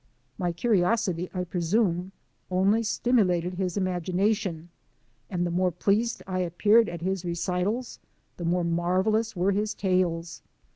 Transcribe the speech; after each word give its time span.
My 0.39 0.51
curiosity, 0.51 1.29
I 1.31 1.43
presume, 1.43 2.11
only 2.49 2.81
stimulated 2.81 3.53
his 3.53 3.77
imagination, 3.77 4.69
and 5.29 5.45
the 5.45 5.51
more 5.51 5.69
pleased 5.71 6.23
I 6.25 6.39
appeared 6.39 6.89
at 6.89 7.01
his 7.01 7.23
recitals 7.23 7.99
the 8.37 8.45
more 8.45 8.63
marvelous 8.63 9.35
were 9.35 9.51
his 9.51 9.75
tales. 9.75 10.41